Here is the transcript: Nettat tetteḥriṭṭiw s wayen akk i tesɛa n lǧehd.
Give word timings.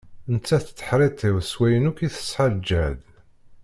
Nettat 0.33 0.63
tetteḥriṭṭiw 0.67 1.35
s 1.51 1.53
wayen 1.59 1.89
akk 1.89 1.99
i 2.07 2.09
tesɛa 2.13 2.45
n 2.51 2.55
lǧehd. 2.59 2.99